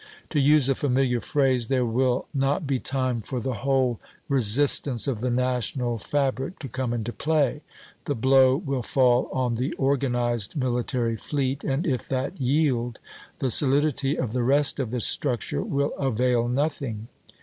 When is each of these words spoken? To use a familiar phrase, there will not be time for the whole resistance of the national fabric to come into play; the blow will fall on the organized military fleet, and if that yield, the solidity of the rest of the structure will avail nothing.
To 0.31 0.39
use 0.39 0.67
a 0.67 0.73
familiar 0.73 1.21
phrase, 1.21 1.67
there 1.67 1.85
will 1.85 2.27
not 2.33 2.65
be 2.65 2.79
time 2.79 3.21
for 3.21 3.39
the 3.39 3.53
whole 3.61 3.99
resistance 4.29 5.07
of 5.07 5.21
the 5.21 5.29
national 5.29 5.99
fabric 5.99 6.57
to 6.57 6.67
come 6.67 6.91
into 6.91 7.13
play; 7.13 7.61
the 8.05 8.15
blow 8.15 8.55
will 8.57 8.81
fall 8.81 9.29
on 9.31 9.53
the 9.53 9.73
organized 9.73 10.57
military 10.57 11.17
fleet, 11.17 11.63
and 11.63 11.85
if 11.85 12.07
that 12.09 12.41
yield, 12.41 12.97
the 13.37 13.51
solidity 13.51 14.17
of 14.17 14.33
the 14.33 14.41
rest 14.41 14.79
of 14.79 14.89
the 14.89 15.01
structure 15.01 15.61
will 15.61 15.93
avail 15.99 16.47
nothing. 16.47 17.07